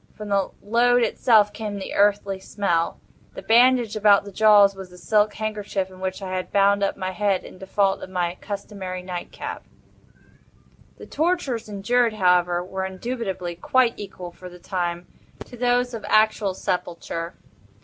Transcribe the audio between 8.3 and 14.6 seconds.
customary nightcap. The tortures endured, however, were indubitably quite equal for the